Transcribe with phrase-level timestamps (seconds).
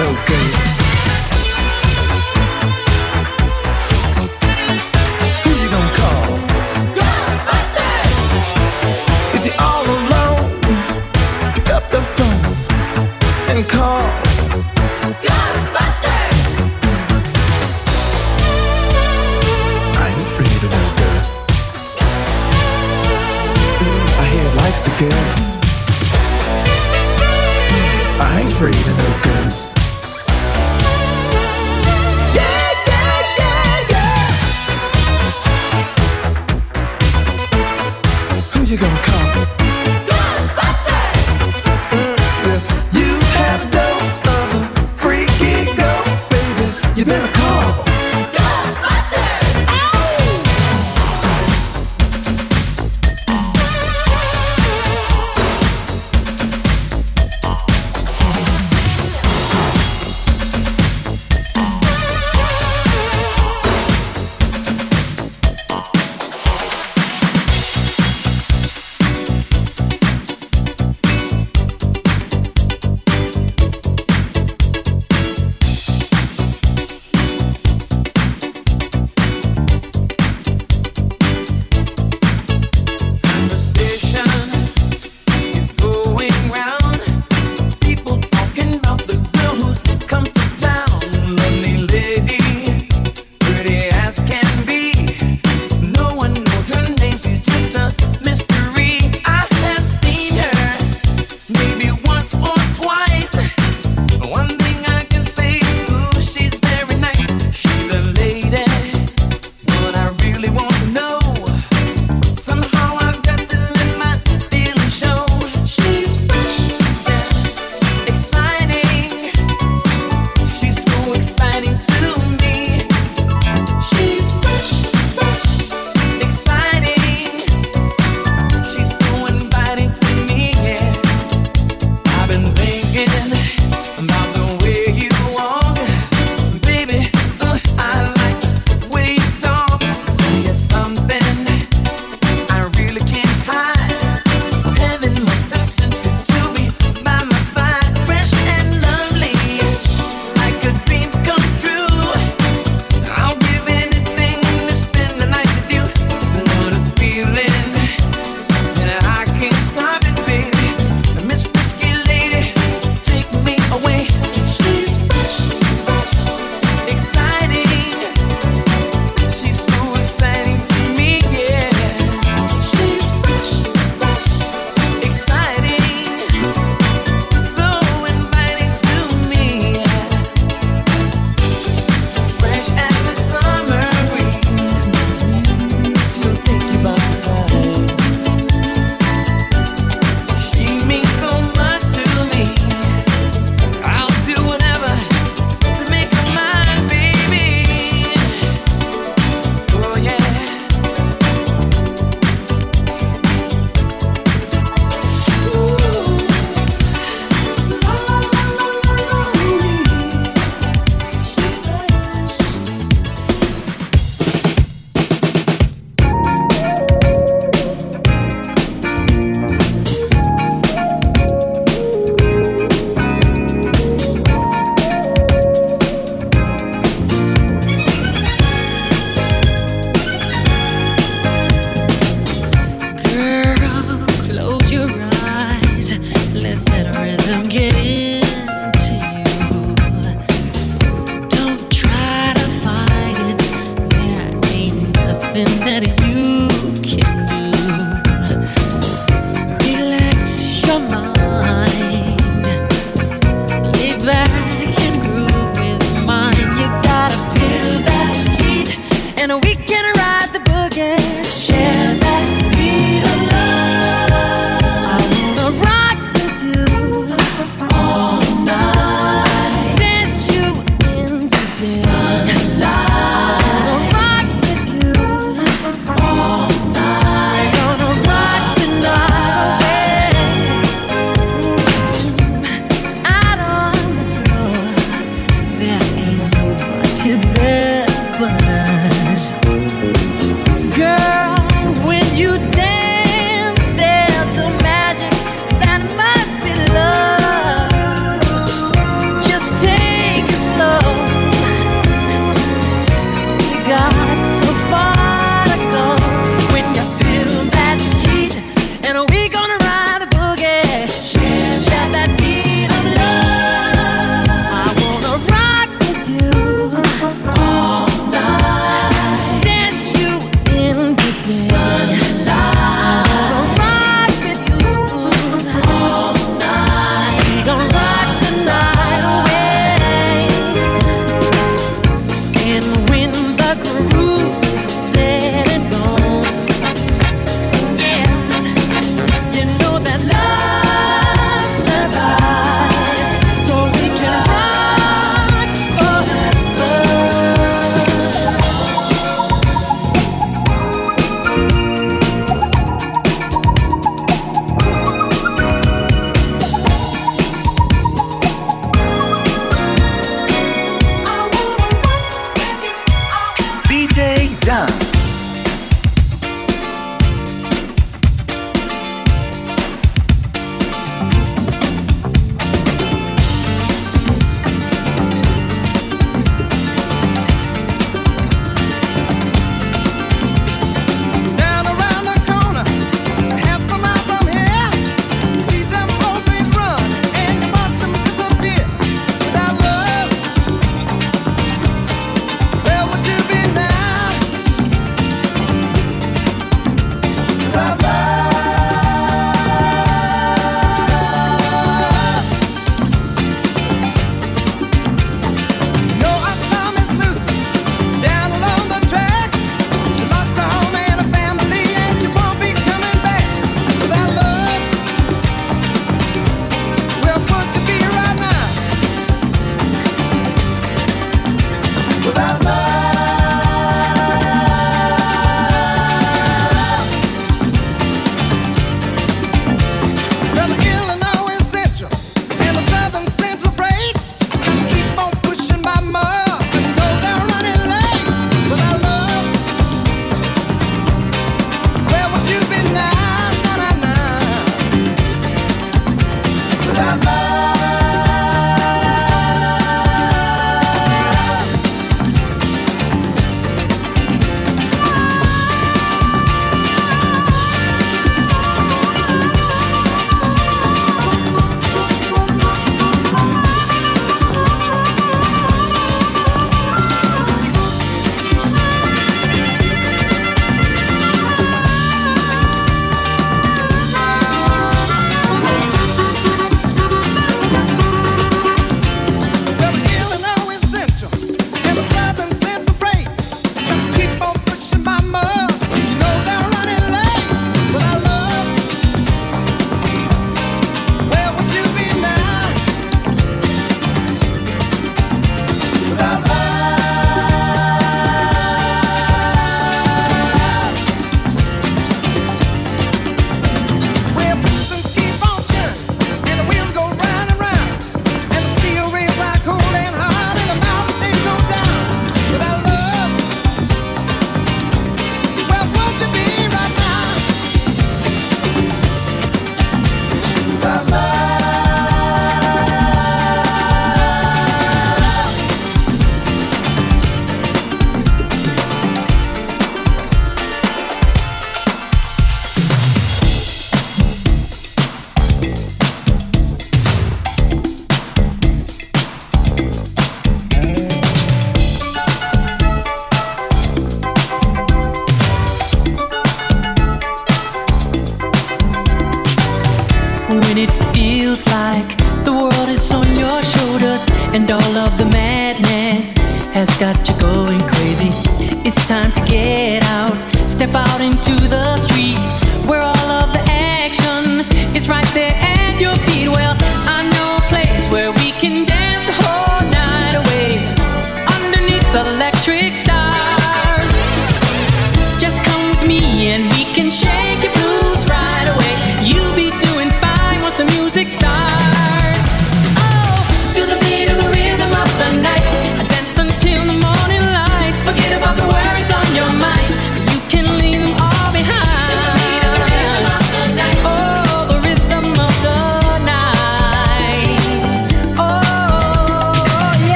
[0.00, 0.59] no ghosts.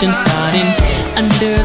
[0.00, 0.68] Celebration starting.
[1.16, 1.59] Under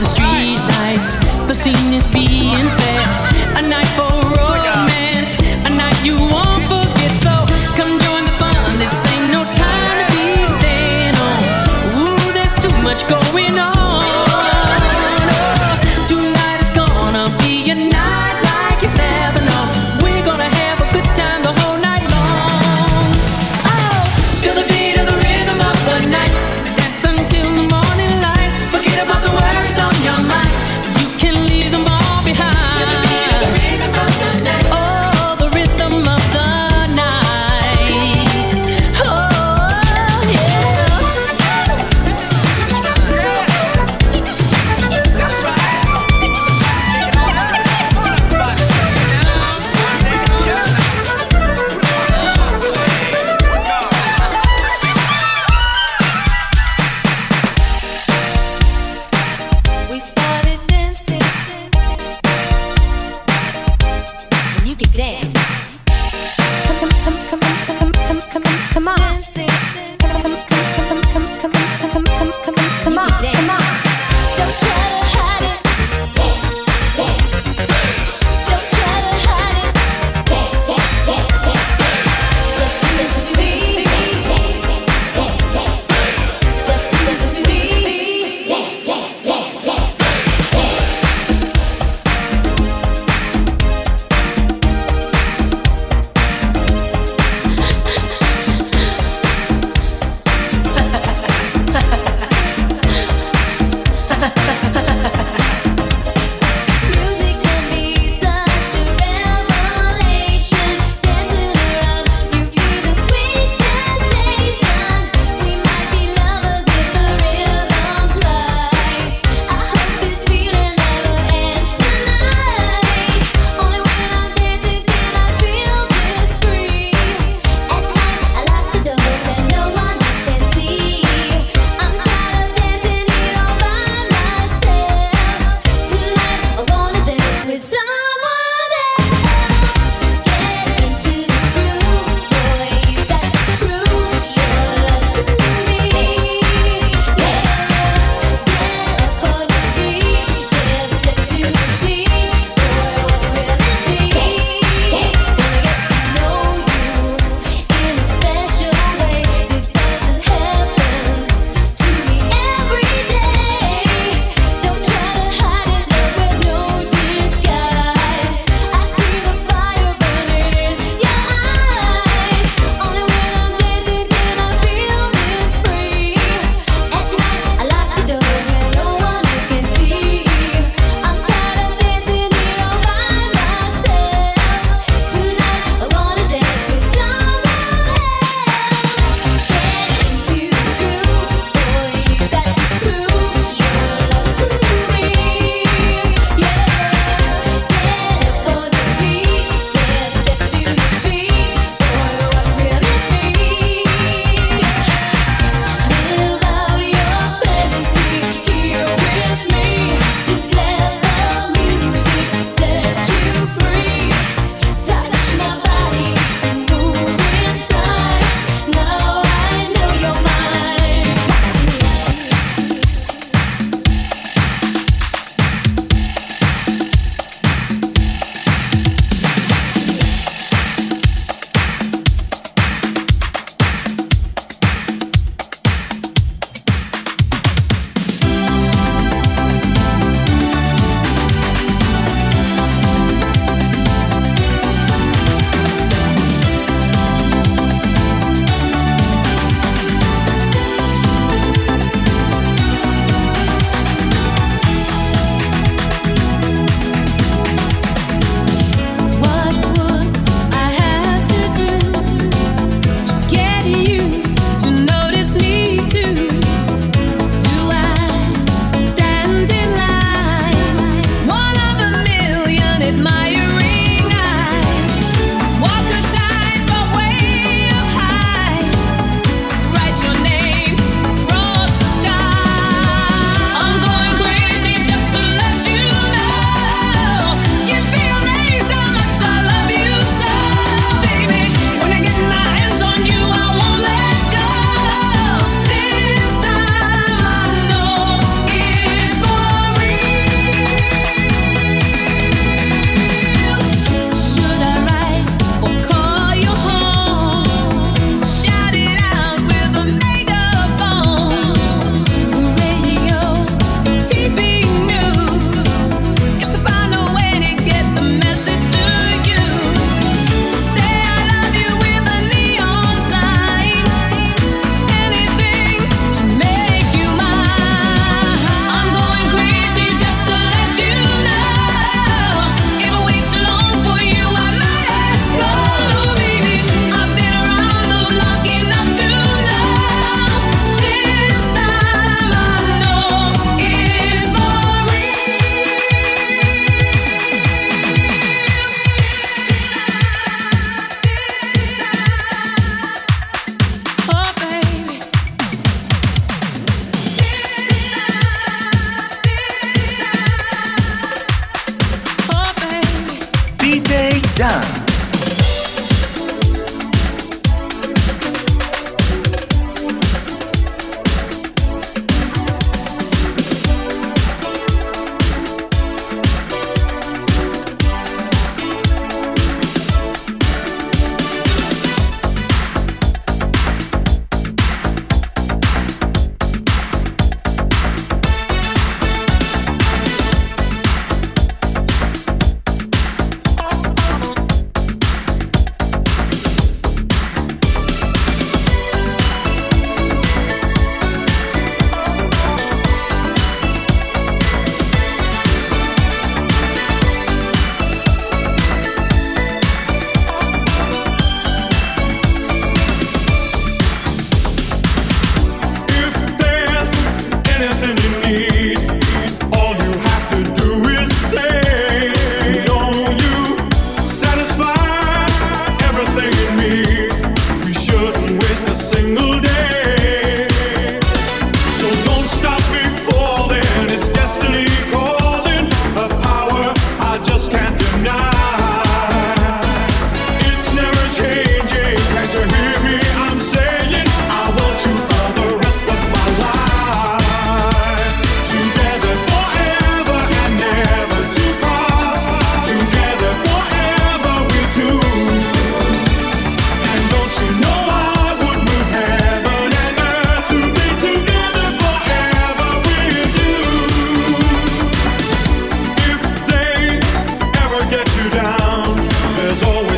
[469.56, 469.95] was always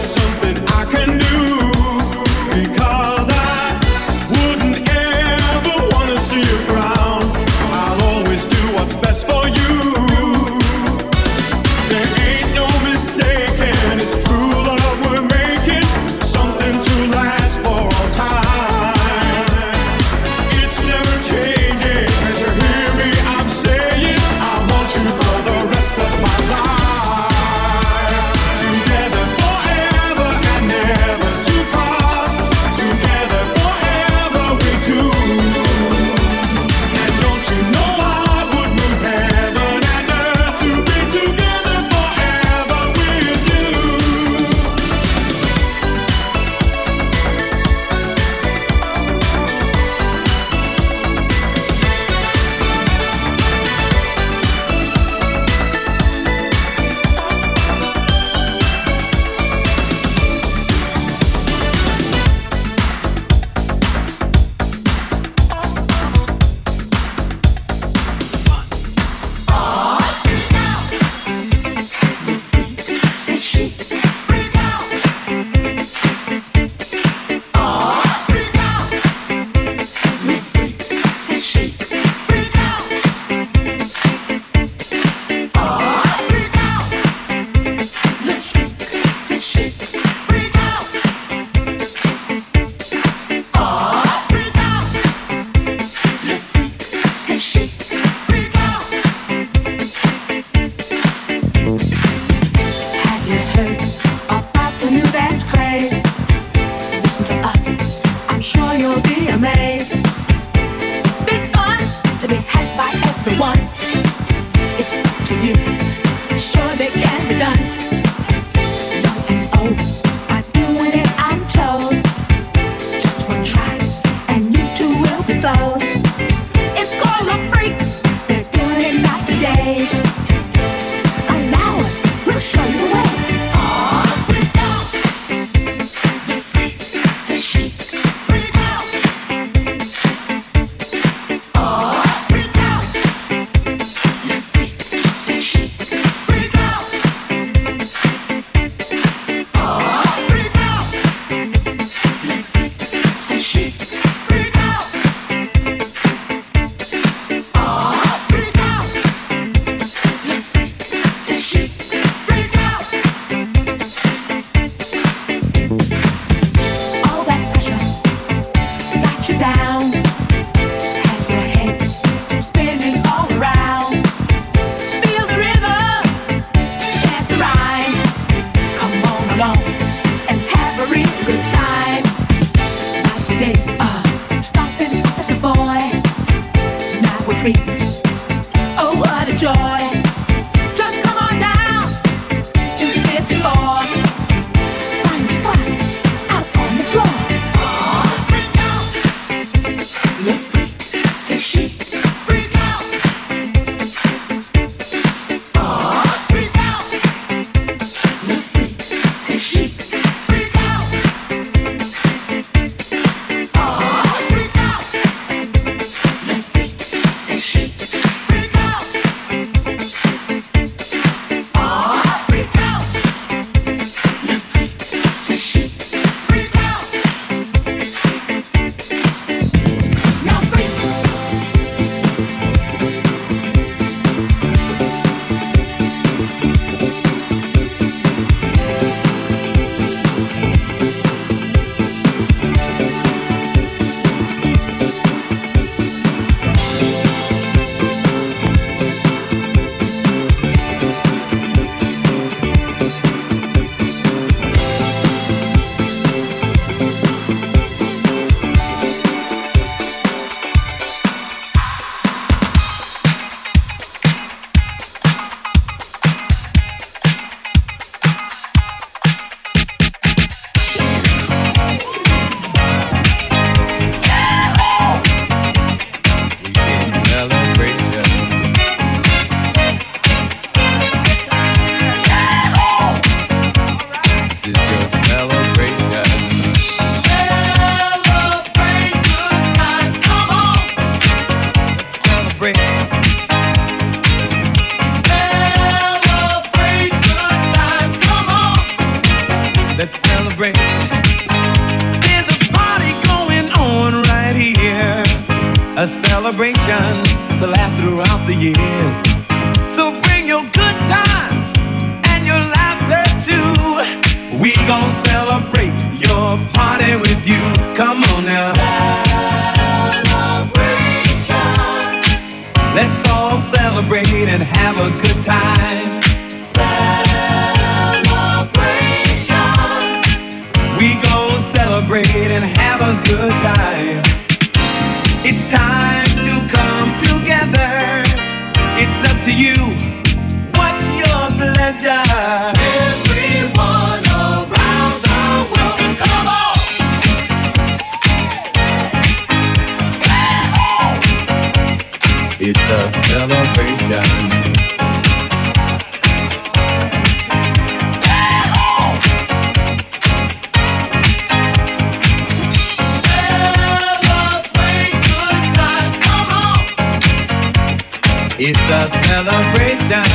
[368.39, 370.05] It's a celebration.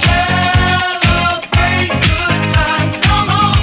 [0.00, 3.60] Celebrate good times, come on.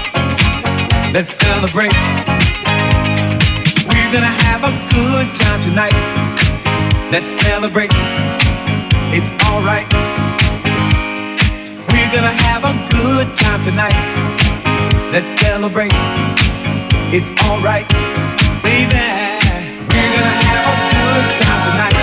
[1.12, 1.92] Let's celebrate.
[3.90, 5.98] We're gonna have a good time tonight.
[7.10, 7.90] Let's celebrate.
[9.10, 9.90] It's alright.
[11.90, 13.98] We're gonna have a good time tonight.
[15.12, 15.94] Let's celebrate.
[17.10, 17.90] It's alright,
[18.62, 19.02] baby.
[19.90, 22.03] We're gonna have a good time tonight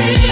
[0.00, 0.29] see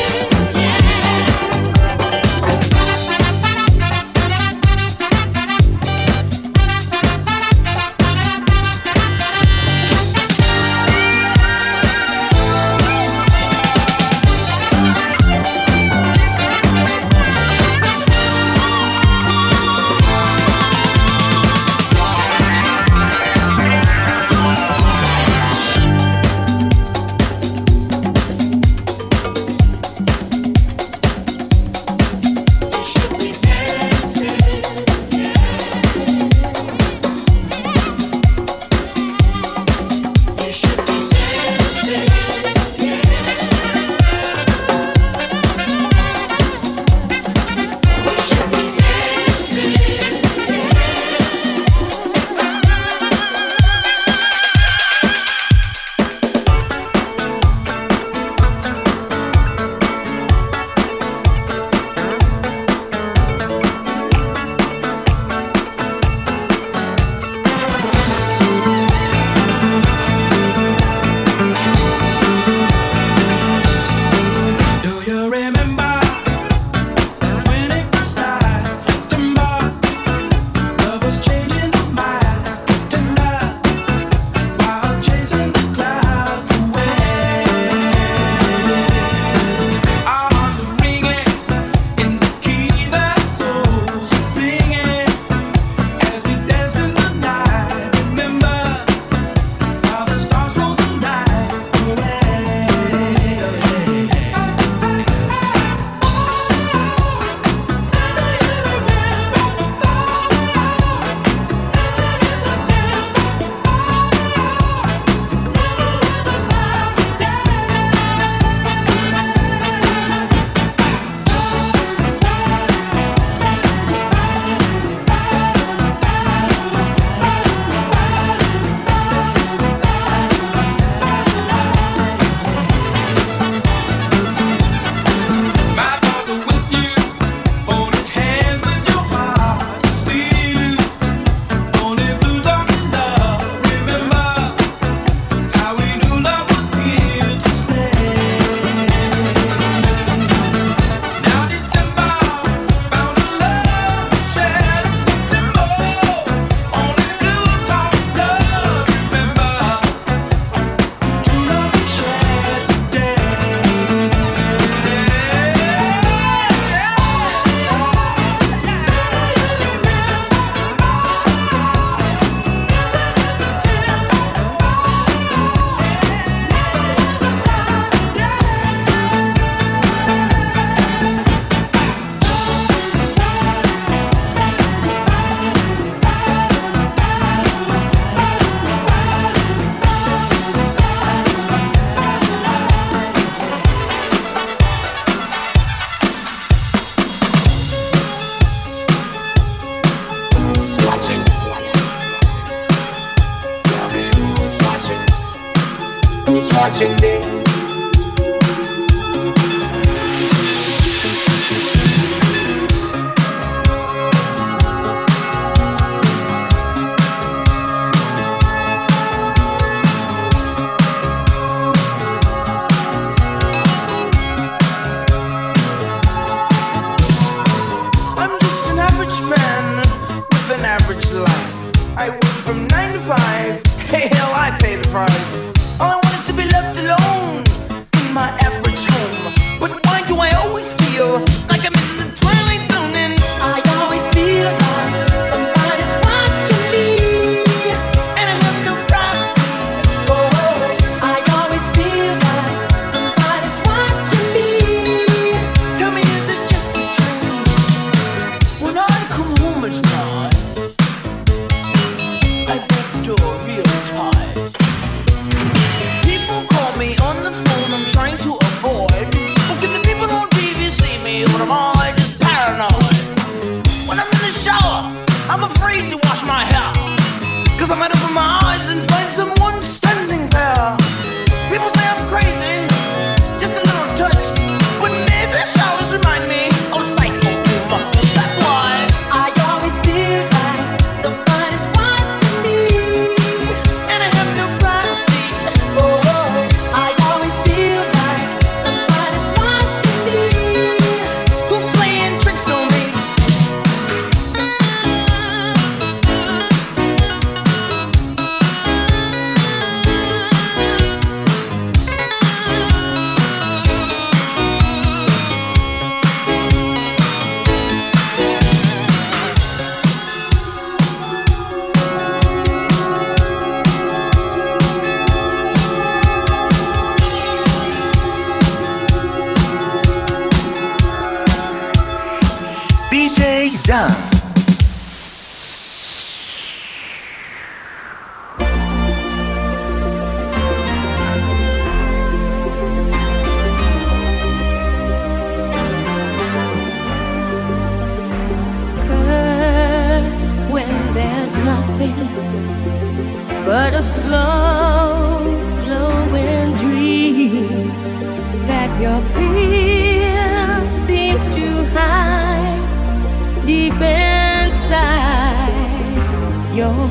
[206.81, 207.18] noche